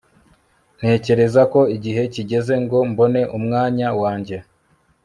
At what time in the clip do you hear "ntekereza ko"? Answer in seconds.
0.77-1.59